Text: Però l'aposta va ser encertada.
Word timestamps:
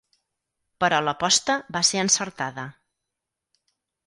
Però 0.83 1.01
l'aposta 1.07 1.57
va 1.77 1.83
ser 1.91 2.01
encertada. 2.05 2.65